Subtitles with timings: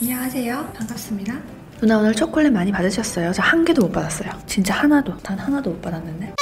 [0.00, 0.72] 안녕하세요.
[0.74, 1.38] 반갑습니다.
[1.80, 3.32] 누나 오늘 초콜릿 많이 받으셨어요?
[3.32, 4.30] 저 한 개도 못 받았어요.
[4.46, 6.34] 진짜 하나도, 단 하나도 못 받았는데.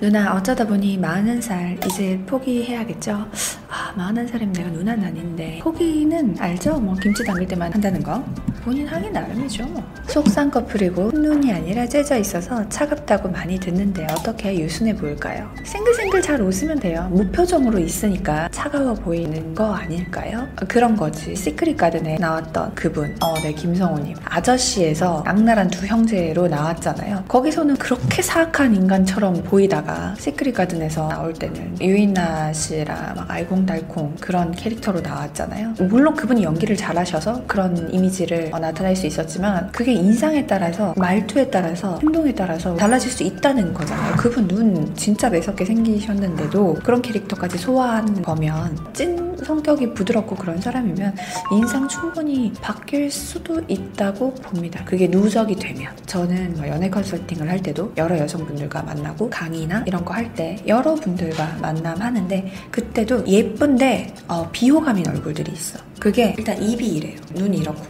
[0.00, 3.28] 누나 어쩌다 보니 40살 이제 포기해야겠죠?
[3.68, 6.78] 아 40살이면 내가 누나는 아닌데 포기는 알죠?
[6.80, 8.24] 뭐 김치 담글 때만 한다는 거
[8.64, 9.82] 본인 하기 나름이죠 뭐.
[10.06, 15.50] 속쌍꺼풀이고 눈이 아니라 째져 있어서 차갑다고 많이 듣는데 어떻게 유순해 보일까요?
[15.64, 20.46] 싱글싱글 잘 웃으면 돼요 무표정으로 있으니까 차가워 보이는 거 아닐까요?
[20.68, 27.76] 그런 거지 시크릿 가든에 나왔던 그분 어 네 김성오님 아저씨에서 악랄한 두 형제로 나왔잖아요 거기서는
[27.76, 35.74] 그렇게 사악한 인간처럼 보이다가 시크릿 가든에서 나올 때는 유인나 씨랑 막 알콩달콩 그런 캐릭터로 나왔잖아요
[35.90, 41.98] 물론 그분이 연기를 잘하셔서 그런 이미지를 어, 나타낼 수 있었지만 그게 인상에 따라서 말투에 따라서
[42.02, 44.16] 행동에 따라서 달라질 수 있다는 거잖아요.
[44.16, 51.14] 그분 눈 진짜 매섭게 생기셨는데도 그런 캐릭터까지 소화하는 거면 찐 성격이 부드럽고 그런 사람이면
[51.52, 54.82] 인상 충분히 바뀔 수도 있다고 봅니다.
[54.84, 60.14] 그게 누적이 되면 저는 뭐 연애 컨설팅을 할 때도 여러 여성분들과 만나고 강의나 이런 거
[60.14, 65.78] 할 때 여러 분들과 만남하는데 그때도 예쁜데 어, 비호감인 얼굴들이 있어.
[66.00, 67.16] 그게 일단 입이 이래요.
[67.34, 67.82] 눈이 이렇고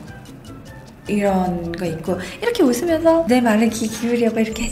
[1.06, 4.70] 이런 거 있고 이렇게 웃으면서 내 말을 귀 기울이려고 이렇게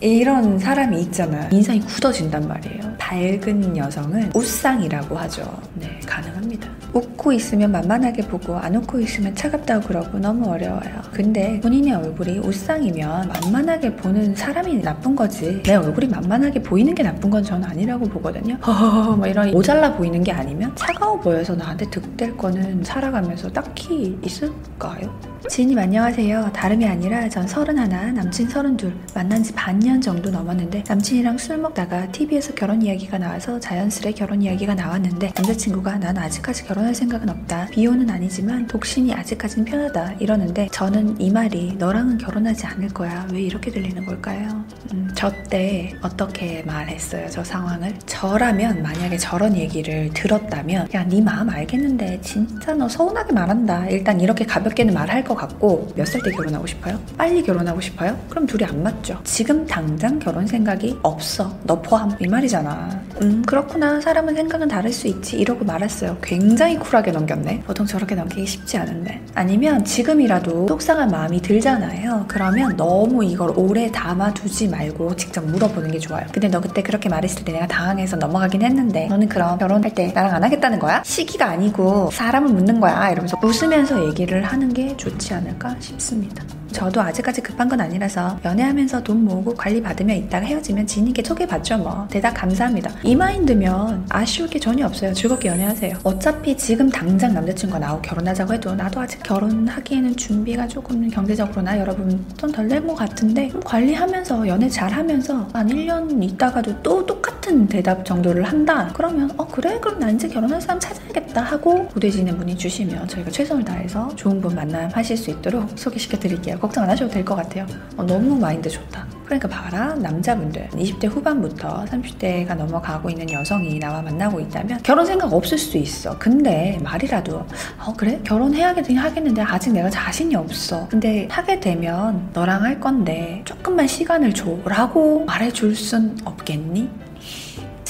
[0.00, 1.48] 이런 사람이 있잖아요.
[1.52, 2.80] 인상이 굳어진단 말이에요.
[2.98, 5.42] 밝은 여성은 웃상이라고 하죠.
[5.74, 6.68] 네, 가능합니다.
[6.92, 11.02] 웃고 있으면 만만하게 보고 안 웃고 있으면 차갑다고 그러고 너무 어려워요.
[11.12, 15.62] 근데 본인의 얼굴이 웃상이면 만만하게 보는 사람이 나쁜 거지.
[15.62, 18.54] 내 얼굴이 만만하게 보이는 게 나쁜 건 저는 아니라고 보거든요.
[18.66, 25.14] 허허허 뭐 이런 모자라 보이는 게 아니면 차가워 보여서 나한테 득될 거는 살아가면서 딱히 있을까요?
[25.48, 26.52] 지인님 안녕하세요.
[26.52, 31.56] 다름이 아니라 전 서른 하나, 남친 서른 둘 만난 지 반년 정도 넘었는데 남친이랑 술
[31.58, 37.66] 먹다가 TV에서 결혼 이야기가 나와서 자연스레 결혼 이야기가 나왔는데 남자친구가 난 아직까지 결혼할 생각은 없다.
[37.72, 40.12] 비호는 아니지만 독신이 아직까진 편하다.
[40.20, 43.26] 이러는데 저는 이 말이 너랑은 결혼하지 않을 거야.
[43.32, 44.62] 왜 이렇게 들리는 걸까요?
[44.92, 47.28] 음, 저때 어떻게 말했어요?
[47.30, 47.94] 저 상황을?
[48.06, 53.88] 저라면 만약에 저런 얘기를 들었다면 야 네 마음 알겠는데 진짜 너 서운하게 말한다.
[53.88, 56.98] 일단 이렇게 가볍게는 말할 것 같고 몇 살 때 결혼하고 싶어요?
[57.16, 58.18] 빨리 결혼하고 싶어요?
[58.28, 59.20] 그럼 둘이 안 맞죠.
[59.22, 61.56] 지금 당장 결혼 생각이 없어.
[61.62, 62.10] 너 포함.
[62.18, 63.00] 이 말이잖아.
[63.22, 64.00] 음 그렇구나.
[64.00, 65.36] 사람은 생각은 다를 수 있지.
[65.38, 66.18] 이러고 말았어요.
[66.20, 67.62] 굉장히 쿨하게 넘겼네.
[67.66, 69.22] 보통 저렇게 넘기기 쉽지 않은데.
[69.34, 72.24] 아니면 지금이라도 속상한 마음이 들잖아요.
[72.26, 76.24] 그러면 너무 이걸 오래 담아두지 말고 직접 물어보는 게 좋아요.
[76.32, 80.34] 근데 너 그때 그렇게 말했을 때 내가 당황해서 넘어가긴 했는데 너는 그럼 결혼할 때 나랑
[80.34, 81.02] 안 하겠다는 거야?
[81.04, 83.10] 시기가 아니고 사람을 묻는 거야.
[83.10, 86.59] 이러면서 웃으면서 얘기를 하는 게 좋지 않을까 싶습니다.
[86.72, 92.06] 저도 아직까지 급한 건 아니라서 연애하면서 돈 모으고 관리 받으며 있다가 헤어지면 지인에게 소개받죠 뭐.
[92.10, 92.90] 대답 감사합니다.
[93.02, 95.12] 이 마인드면 아쉬울 게 전혀 없어요.
[95.12, 95.98] 즐겁게 연애하세요.
[96.04, 102.96] 어차피 지금 당장 남자친구가 나오고 결혼하자고 해도 나도 아직 결혼하기에는 준비가 조금 경제적으로나 여러분 돈덜될것
[102.96, 108.90] 같은데 관리하면서 연애 잘하면서 한 1년 있다가도 또 똑같은 대답 정도를 한다?
[108.94, 109.78] 그러면 어 그래?
[109.80, 114.54] 그럼 나 이제 결혼할 사람 찾아야겠다 하고 고대지는 분이 주시면 저희가 최선을 다해서 좋은 분
[114.54, 117.66] 만남하실 수 있도록 소개시켜 드릴게요 걱정 안 하셔도 될 것 같아요.
[117.96, 119.06] 어, 너무 마인드 좋다.
[119.24, 125.56] 그러니까 봐라 남자분들 20대 후반부터 30대가 넘어가고 있는 여성이 나와 만나고 있다면 결혼 생각 없을
[125.56, 126.18] 수도 있어.
[126.18, 127.46] 근데 말이라도
[127.78, 130.88] 어 그래 결혼해야겠긴 하겠는데 아직 내가 자신이 없어.
[130.88, 136.90] 근데 하게 되면 너랑 할 건데 조금만 시간을 줘 라고 말해줄 순 없겠니?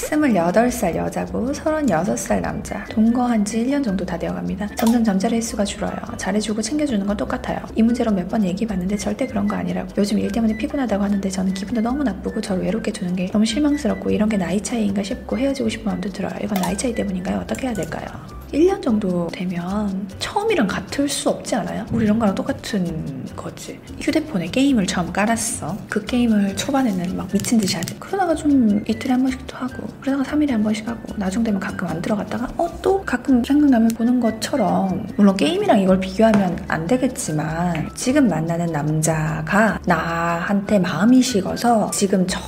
[0.09, 2.83] 28살 여자고 36살 남자.
[2.85, 4.75] 동거한 지 1년 정도 다 되어갑니다.
[4.75, 5.95] 점점 잠자리 횟수가 줄어요.
[6.17, 7.59] 잘해주고 챙겨주는 건 똑같아요.
[7.75, 9.89] 이 문제로 몇 번 얘기해봤는데 절대 그런 거 아니라고.
[9.97, 14.09] 요즘 일 때문에 피곤하다고 하는데 저는 기분도 너무 나쁘고 저를 외롭게 두는 게 너무 실망스럽고
[14.09, 16.31] 이런 게 나이 차이인가 싶고 헤어지고 싶은 마음도 들어요.
[16.41, 17.39] 이건 나이 차이 때문인가요?
[17.39, 18.05] 어떻게 해야 될까요?
[18.53, 21.85] 1년 정도 되면 처음이랑 같을 수 없지 않아요?
[21.91, 23.79] 우리 이런 거랑 똑같은 거지.
[24.01, 25.77] 휴대폰에 게임을 처음 깔았어.
[25.89, 27.97] 그 게임을 초반에는 막 미친 듯이 하지.
[27.99, 32.01] 그러다가 좀 이틀에 한 번씩도 하고, 그러다가 3일에 한 번씩 하고, 나중 되면 가끔 안
[32.01, 38.67] 들어갔다가, 어, 또 가끔 생각나면 보는 것처럼, 물론 게임이랑 이걸 비교하면 안 되겠지만, 지금 만나는
[38.67, 42.39] 남자가 나한테 마음이 식어서 지금 저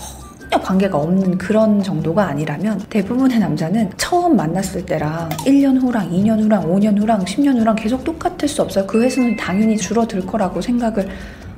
[0.53, 6.71] 전혀 관계가 없는 그런 정도가 아니라면 대부분의 남자는 처음 만났을 때랑 1년 후랑 2년 후랑
[6.71, 8.85] 5년 후랑 10년 후랑 계속 똑같을 수 없어요.
[8.85, 11.09] 그 횟수는 당연히 줄어들 거라고 생각을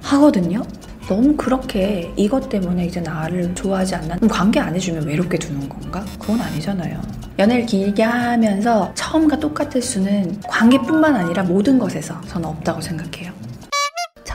[0.01, 0.63] 하거든요.
[1.09, 4.15] 너무 그렇게 이것 때문에 이제 나를 좋아하지 않나?
[4.29, 6.05] 관계 안 해주면 외롭게 두는 건가?
[6.17, 6.97] 그건 아니잖아요.
[7.37, 13.44] 연애를 길게 하면서 처음과 똑같을 수는 관계뿐만 아니라 모든 것에서 저는 없다고 생각해요.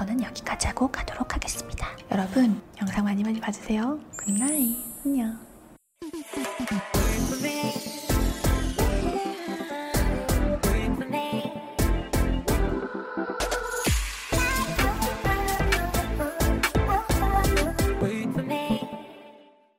[0.01, 1.87] 저는 여기까지 하고 가도록 하겠습니다.
[2.11, 4.01] 여러분 영상 많이 많이 봐주세요.
[4.17, 5.39] 굿나잇 안녕